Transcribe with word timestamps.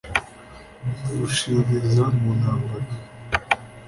Mvushiriza 1.09 2.05
mu 2.19 2.29
ntambara 2.39 2.87